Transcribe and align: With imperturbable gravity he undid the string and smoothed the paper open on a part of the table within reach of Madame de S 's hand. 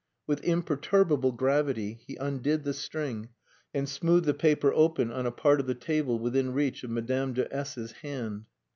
With 0.25 0.43
imperturbable 0.43 1.33
gravity 1.33 1.99
he 2.07 2.15
undid 2.15 2.63
the 2.63 2.73
string 2.73 3.29
and 3.71 3.87
smoothed 3.87 4.25
the 4.25 4.33
paper 4.33 4.73
open 4.73 5.11
on 5.11 5.27
a 5.27 5.31
part 5.31 5.59
of 5.59 5.67
the 5.67 5.75
table 5.75 6.17
within 6.17 6.53
reach 6.53 6.83
of 6.83 6.89
Madame 6.89 7.33
de 7.33 7.47
S 7.53 7.77
's 7.77 7.91
hand. 7.91 8.45